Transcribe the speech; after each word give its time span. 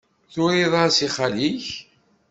Turiḍ-as 0.33 0.97
i 1.05 1.07
xali-k? 1.15 1.65